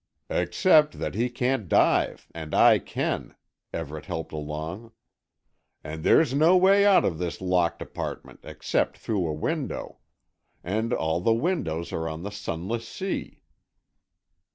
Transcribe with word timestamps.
"Except 0.31 0.97
that 0.97 1.13
he 1.13 1.29
can't 1.29 1.69
dive 1.69 2.27
and 2.33 2.55
I 2.55 2.79
can," 2.79 3.35
Everett 3.71 4.07
helped 4.07 4.31
along. 4.31 4.93
"And 5.83 6.03
there's 6.03 6.33
no 6.33 6.57
way 6.57 6.87
out 6.87 7.05
of 7.05 7.19
this 7.19 7.39
locked 7.39 7.83
apartment 7.83 8.39
except 8.41 8.97
through 8.97 9.27
a 9.27 9.31
window. 9.33 9.99
And 10.63 10.91
all 10.91 11.21
the 11.21 11.35
windows 11.35 11.93
are 11.93 12.09
on 12.09 12.23
the 12.23 12.31
Sunless 12.31 12.87
Sea." 12.87 13.43